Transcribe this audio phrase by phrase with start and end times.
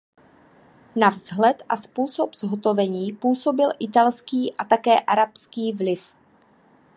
[0.95, 6.13] Na vzhled a způsob zhotovení působil italský a také arabský vliv.